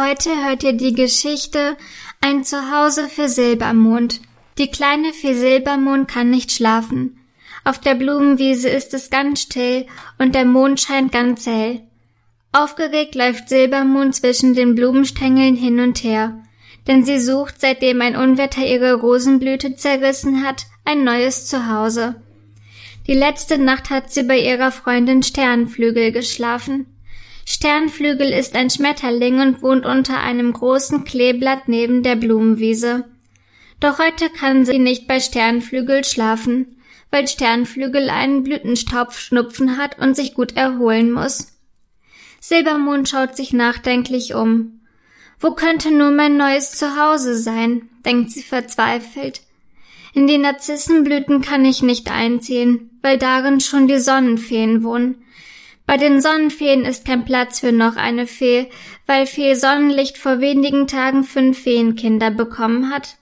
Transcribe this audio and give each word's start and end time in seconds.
Heute 0.00 0.30
hört 0.44 0.62
ihr 0.62 0.74
die 0.74 0.92
Geschichte 0.92 1.76
Ein 2.20 2.44
Zuhause 2.44 3.08
für 3.08 3.28
Silbermond. 3.28 4.20
Die 4.56 4.70
kleine 4.70 5.12
Fee 5.12 5.34
Silbermond 5.34 6.06
kann 6.06 6.30
nicht 6.30 6.52
schlafen. 6.52 7.18
Auf 7.64 7.80
der 7.80 7.94
Blumenwiese 7.94 8.68
ist 8.68 8.94
es 8.94 9.10
ganz 9.10 9.42
still 9.42 9.86
und 10.18 10.34
der 10.36 10.44
Mond 10.44 10.80
scheint 10.80 11.10
ganz 11.10 11.46
hell. 11.46 11.80
Aufgeregt 12.52 13.16
läuft 13.16 13.48
Silbermond 13.48 14.14
zwischen 14.14 14.54
den 14.54 14.76
Blumenstängeln 14.76 15.56
hin 15.56 15.80
und 15.80 16.04
her, 16.04 16.44
denn 16.86 17.04
sie 17.04 17.18
sucht, 17.18 17.56
seitdem 17.58 18.00
ein 18.00 18.14
Unwetter 18.14 18.64
ihre 18.64 18.94
Rosenblüte 18.94 19.74
zerrissen 19.74 20.46
hat, 20.46 20.66
ein 20.84 21.02
neues 21.02 21.46
Zuhause. 21.46 22.22
Die 23.08 23.14
letzte 23.14 23.58
Nacht 23.58 23.90
hat 23.90 24.12
sie 24.12 24.22
bei 24.22 24.38
ihrer 24.38 24.70
Freundin 24.70 25.24
Sternflügel 25.24 26.12
geschlafen. 26.12 26.86
Sternflügel 27.50 28.30
ist 28.30 28.54
ein 28.54 28.68
Schmetterling 28.68 29.40
und 29.40 29.62
wohnt 29.62 29.86
unter 29.86 30.20
einem 30.20 30.52
großen 30.52 31.04
Kleeblatt 31.04 31.66
neben 31.66 32.02
der 32.02 32.14
Blumenwiese. 32.14 33.06
Doch 33.80 33.98
heute 33.98 34.28
kann 34.28 34.66
sie 34.66 34.78
nicht 34.78 35.08
bei 35.08 35.18
Sternflügel 35.18 36.04
schlafen, 36.04 36.76
weil 37.10 37.26
Sternflügel 37.26 38.10
einen 38.10 38.42
Blütenstaubschnupfen 38.42 39.78
hat 39.78 39.98
und 39.98 40.14
sich 40.14 40.34
gut 40.34 40.58
erholen 40.58 41.10
muss. 41.10 41.58
Silbermond 42.38 43.08
schaut 43.08 43.34
sich 43.34 43.54
nachdenklich 43.54 44.34
um. 44.34 44.82
Wo 45.40 45.52
könnte 45.52 45.90
nur 45.90 46.10
mein 46.10 46.36
neues 46.36 46.72
Zuhause 46.72 47.34
sein? 47.34 47.88
denkt 48.04 48.30
sie 48.30 48.42
verzweifelt. 48.42 49.40
In 50.12 50.26
die 50.26 50.36
Narzissenblüten 50.36 51.40
kann 51.40 51.64
ich 51.64 51.80
nicht 51.80 52.10
einziehen, 52.10 52.90
weil 53.00 53.16
darin 53.16 53.60
schon 53.60 53.88
die 53.88 54.00
Sonnenfeen 54.00 54.82
wohnen. 54.82 55.24
Bei 55.88 55.96
den 55.96 56.20
Sonnenfeen 56.20 56.84
ist 56.84 57.06
kein 57.06 57.24
Platz 57.24 57.60
für 57.60 57.72
noch 57.72 57.96
eine 57.96 58.26
Fee, 58.26 58.68
weil 59.06 59.24
Fee 59.24 59.54
Sonnenlicht 59.54 60.18
vor 60.18 60.38
wenigen 60.38 60.86
Tagen 60.86 61.24
fünf 61.24 61.62
Feenkinder 61.62 62.30
bekommen 62.30 62.92
hat. 62.92 63.16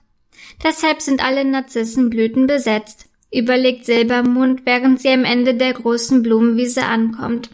Deshalb 0.64 1.00
sind 1.00 1.24
alle 1.24 1.44
Narzissenblüten 1.44 2.48
besetzt, 2.48 3.06
überlegt 3.32 3.86
Silbermond, 3.86 4.66
während 4.66 5.00
sie 5.00 5.10
am 5.10 5.24
Ende 5.24 5.54
der 5.54 5.74
großen 5.74 6.24
Blumenwiese 6.24 6.84
ankommt. 6.84 7.50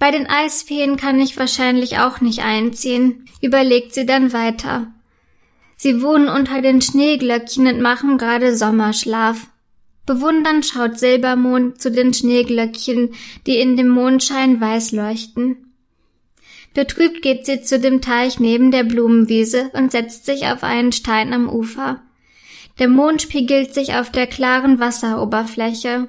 Bei 0.00 0.10
den 0.10 0.26
Eisfeen 0.26 0.96
kann 0.96 1.20
ich 1.20 1.38
wahrscheinlich 1.38 1.98
auch 1.98 2.20
nicht 2.20 2.40
einziehen, 2.40 3.28
überlegt 3.40 3.94
sie 3.94 4.06
dann 4.06 4.32
weiter. 4.32 4.88
Sie 5.76 6.02
wohnen 6.02 6.28
unter 6.28 6.62
den 6.62 6.80
Schneeglöckchen 6.80 7.68
und 7.68 7.80
machen 7.80 8.18
gerade 8.18 8.56
Sommerschlaf. 8.56 9.46
Bewundernd 10.06 10.66
schaut 10.66 10.98
Silbermond 10.98 11.80
zu 11.80 11.90
den 11.90 12.12
Schneeglöckchen, 12.12 13.14
die 13.46 13.56
in 13.56 13.76
dem 13.76 13.88
Mondschein 13.88 14.60
weiß 14.60 14.92
leuchten. 14.92 15.74
Betrübt 16.74 17.22
geht 17.22 17.46
sie 17.46 17.62
zu 17.62 17.78
dem 17.78 18.00
Teich 18.00 18.40
neben 18.40 18.70
der 18.70 18.82
Blumenwiese 18.82 19.70
und 19.74 19.92
setzt 19.92 20.26
sich 20.26 20.46
auf 20.46 20.62
einen 20.62 20.92
Stein 20.92 21.32
am 21.32 21.48
Ufer. 21.48 22.02
Der 22.78 22.88
Mond 22.88 23.22
spiegelt 23.22 23.72
sich 23.72 23.94
auf 23.94 24.10
der 24.10 24.26
klaren 24.26 24.80
Wasseroberfläche. 24.80 26.08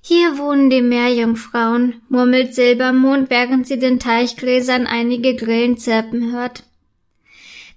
Hier 0.00 0.38
wohnen 0.38 0.70
die 0.70 0.82
Meerjungfrauen, 0.82 2.02
murmelt 2.08 2.54
Silbermond, 2.54 3.30
während 3.30 3.66
sie 3.66 3.78
den 3.78 4.00
Teichgräsern 4.00 4.86
einige 4.86 5.36
Grillen 5.36 5.76
zirpen 5.76 6.32
hört. 6.32 6.64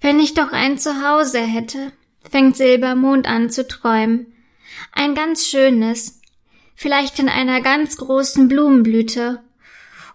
Wenn 0.02 0.20
ich 0.20 0.34
doch 0.34 0.52
ein 0.52 0.78
Zuhause 0.78 1.40
hätte, 1.40 1.92
fängt 2.30 2.56
Silbermond 2.56 3.28
an 3.28 3.50
zu 3.50 3.68
träumen. 3.68 4.34
Ein 4.92 5.16
ganz 5.16 5.48
schönes, 5.48 6.22
vielleicht 6.76 7.20
in 7.20 7.30
einer 7.30 7.62
ganz 7.62 7.98
großen 7.98 8.48
Blumenblüte 8.48 9.42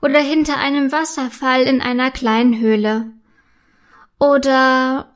oder 0.00 0.20
hinter 0.20 0.58
einem 0.58 0.92
Wasserfall 0.92 1.62
in 1.62 1.80
einer 1.80 2.10
kleinen 2.10 2.58
Höhle. 2.58 3.12
Oder 4.18 5.14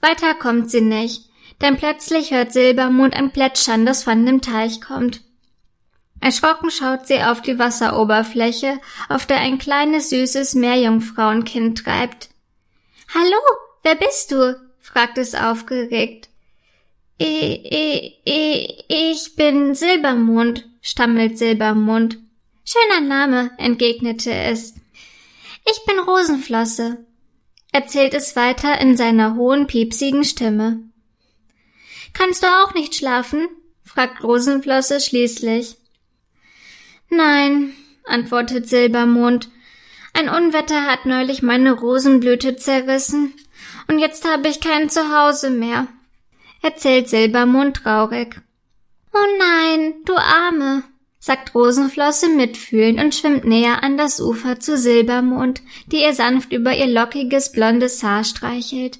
weiter 0.00 0.34
kommt 0.34 0.70
sie 0.70 0.80
nicht, 0.80 1.30
denn 1.60 1.76
plötzlich 1.76 2.32
hört 2.32 2.52
Silbermond 2.52 3.14
ein 3.14 3.32
Plätschern, 3.32 3.86
das 3.86 4.02
von 4.02 4.26
dem 4.26 4.40
Teich 4.40 4.80
kommt. 4.80 5.22
Erschrocken 6.20 6.70
schaut 6.70 7.06
sie 7.08 7.22
auf 7.22 7.42
die 7.42 7.58
Wasseroberfläche, 7.58 8.80
auf 9.08 9.26
der 9.26 9.38
ein 9.38 9.58
kleines 9.58 10.10
süßes 10.10 10.54
Meerjungfrauenkind 10.54 11.84
treibt. 11.84 12.30
Hallo, 13.12 13.40
wer 13.82 13.96
bist 13.96 14.30
du? 14.30 14.60
fragt 14.80 15.18
es 15.18 15.34
aufgeregt. 15.34 16.28
Ich, 17.24 18.24
bin 19.36 19.76
Silbermond, 19.76 20.68
stammelt 20.80 21.38
Silbermond. 21.38 22.18
Schöner 22.64 23.00
Name, 23.00 23.52
entgegnete 23.58 24.32
es. 24.32 24.74
Ich 25.70 25.84
bin 25.86 26.00
Rosenflosse, 26.00 27.06
erzählt 27.70 28.14
es 28.14 28.34
weiter 28.34 28.80
in 28.80 28.96
seiner 28.96 29.36
hohen, 29.36 29.68
piepsigen 29.68 30.24
Stimme. 30.24 30.80
Kannst 32.12 32.42
du 32.42 32.48
auch 32.48 32.74
nicht 32.74 32.96
schlafen? 32.96 33.46
fragt 33.84 34.24
Rosenflosse 34.24 35.00
schließlich. 35.00 35.76
Nein, 37.08 37.72
antwortet 38.04 38.68
Silbermond. 38.68 39.48
Ein 40.12 40.28
Unwetter 40.28 40.86
hat 40.86 41.06
neulich 41.06 41.40
meine 41.42 41.70
Rosenblüte 41.72 42.56
zerrissen, 42.56 43.32
und 43.86 44.00
jetzt 44.00 44.28
habe 44.28 44.48
ich 44.48 44.60
kein 44.60 44.90
Zuhause 44.90 45.50
mehr 45.50 45.86
erzählt 46.62 47.08
Silbermond 47.08 47.76
traurig. 47.76 48.40
Oh 49.12 49.38
nein, 49.38 49.94
du 50.04 50.14
Arme, 50.16 50.84
sagt 51.18 51.54
Rosenflosse 51.54 52.28
mitfühlend 52.28 52.98
und 52.98 53.14
schwimmt 53.14 53.44
näher 53.44 53.82
an 53.82 53.98
das 53.98 54.20
Ufer 54.20 54.58
zu 54.58 54.78
Silbermond, 54.78 55.60
die 55.86 56.02
ihr 56.02 56.14
sanft 56.14 56.52
über 56.52 56.74
ihr 56.74 56.86
lockiges 56.86 57.52
blondes 57.52 58.02
Haar 58.02 58.24
streichelt. 58.24 58.98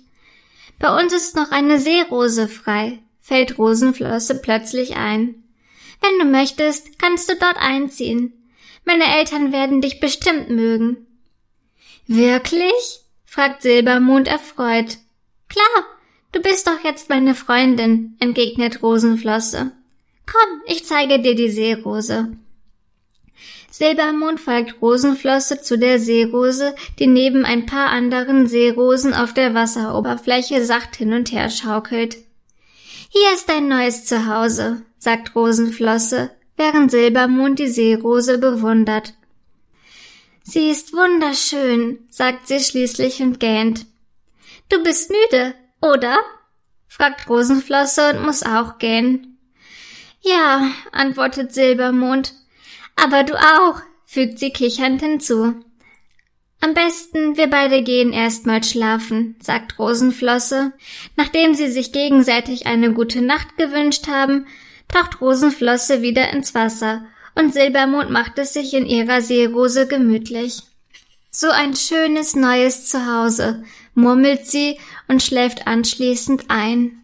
Bei 0.78 1.00
uns 1.00 1.12
ist 1.12 1.36
noch 1.36 1.50
eine 1.50 1.78
Seerose 1.78 2.48
frei, 2.48 2.98
fällt 3.20 3.56
Rosenflosse 3.58 4.40
plötzlich 4.40 4.96
ein. 4.96 5.42
Wenn 6.00 6.18
du 6.18 6.24
möchtest, 6.24 6.98
kannst 6.98 7.30
du 7.30 7.36
dort 7.36 7.56
einziehen. 7.56 8.32
Meine 8.84 9.16
Eltern 9.16 9.52
werden 9.52 9.80
dich 9.80 10.00
bestimmt 10.00 10.50
mögen. 10.50 11.06
Wirklich? 12.06 13.00
fragt 13.24 13.62
Silbermond 13.62 14.28
erfreut. 14.28 14.98
Klar, 15.48 15.84
Du 16.32 16.40
bist 16.40 16.66
doch 16.66 16.82
jetzt 16.82 17.10
meine 17.10 17.34
Freundin, 17.34 18.16
entgegnet 18.18 18.82
Rosenflosse. 18.82 19.72
Komm, 20.26 20.62
ich 20.66 20.86
zeige 20.86 21.20
dir 21.20 21.34
die 21.34 21.50
Seerose. 21.50 22.36
Silbermond 23.70 24.40
folgt 24.40 24.80
Rosenflosse 24.80 25.62
zu 25.62 25.78
der 25.78 25.98
Seerose, 25.98 26.74
die 26.98 27.06
neben 27.06 27.44
ein 27.44 27.66
paar 27.66 27.88
anderen 27.88 28.46
Seerosen 28.46 29.14
auf 29.14 29.34
der 29.34 29.54
Wasseroberfläche 29.54 30.64
sacht 30.64 30.96
hin 30.96 31.12
und 31.12 31.32
her 31.32 31.50
schaukelt. 31.50 32.16
Hier 33.08 33.32
ist 33.34 33.48
dein 33.48 33.68
neues 33.68 34.06
Zuhause, 34.06 34.82
sagt 34.98 35.34
Rosenflosse, 35.34 36.30
während 36.56 36.90
Silbermond 36.90 37.58
die 37.58 37.68
Seerose 37.68 38.38
bewundert. 38.38 39.14
Sie 40.44 40.70
ist 40.70 40.92
wunderschön, 40.92 41.98
sagt 42.10 42.48
sie 42.48 42.60
schließlich 42.60 43.20
und 43.20 43.38
gähnt. 43.38 43.86
Du 44.68 44.82
bist 44.82 45.10
müde, 45.10 45.54
oder? 45.82 46.18
fragt 46.88 47.28
Rosenflosse 47.28 48.10
und 48.10 48.24
muss 48.24 48.42
auch 48.42 48.78
gehen. 48.78 49.38
Ja, 50.22 50.70
antwortet 50.92 51.52
Silbermond. 51.52 52.34
Aber 52.96 53.24
du 53.24 53.34
auch, 53.34 53.80
fügt 54.06 54.38
sie 54.38 54.50
kichernd 54.50 55.02
hinzu. 55.02 55.54
Am 56.60 56.74
besten, 56.74 57.36
wir 57.36 57.48
beide 57.50 57.82
gehen 57.82 58.12
erstmal 58.12 58.62
schlafen, 58.62 59.34
sagt 59.40 59.80
Rosenflosse. 59.80 60.72
Nachdem 61.16 61.54
sie 61.54 61.68
sich 61.68 61.90
gegenseitig 61.90 62.66
eine 62.66 62.92
gute 62.92 63.20
Nacht 63.20 63.56
gewünscht 63.56 64.06
haben, 64.06 64.46
taucht 64.86 65.20
Rosenflosse 65.20 66.02
wieder 66.02 66.30
ins 66.30 66.54
Wasser 66.54 67.04
und 67.34 67.52
Silbermond 67.52 68.10
macht 68.10 68.38
es 68.38 68.52
sich 68.52 68.74
in 68.74 68.86
ihrer 68.86 69.22
Seerose 69.22 69.88
gemütlich. 69.88 70.62
So 71.30 71.50
ein 71.50 71.74
schönes 71.74 72.36
neues 72.36 72.88
Zuhause, 72.88 73.64
murmelt 73.94 74.46
sie 74.46 74.78
und 75.08 75.22
schläft 75.22 75.66
anschließend 75.66 76.44
ein. 76.48 76.98